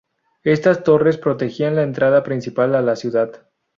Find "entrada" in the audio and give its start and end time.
1.83-2.23